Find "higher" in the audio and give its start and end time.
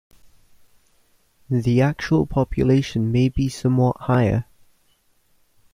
3.99-4.45